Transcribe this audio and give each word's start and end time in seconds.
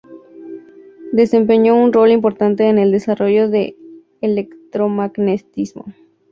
Desempeñó 1.11 1.75
un 1.77 1.93
rol 1.93 2.09
importante 2.09 2.67
en 2.67 2.79
el 2.79 2.91
desarrollo 2.91 3.49
del 3.49 3.75
electromagnetismo. 4.21 5.85